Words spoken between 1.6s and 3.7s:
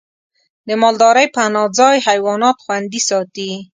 ځای حیوانات خوندي ساتي.